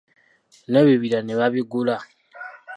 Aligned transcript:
N’ebibira 0.71 1.19
ne 1.23 1.33
baabigula. 1.39 1.95